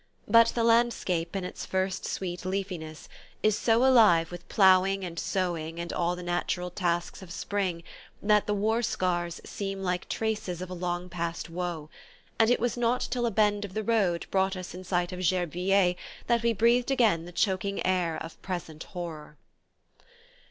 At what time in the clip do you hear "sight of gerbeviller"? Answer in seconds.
14.83-15.95